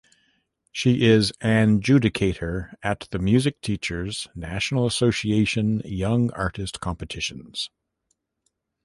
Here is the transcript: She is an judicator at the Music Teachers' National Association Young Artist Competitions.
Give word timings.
She 0.71 1.03
is 1.05 1.31
an 1.41 1.79
judicator 1.81 2.73
at 2.81 3.07
the 3.11 3.19
Music 3.19 3.61
Teachers' 3.61 4.27
National 4.33 4.87
Association 4.87 5.79
Young 5.85 6.33
Artist 6.33 6.79
Competitions. 6.79 7.69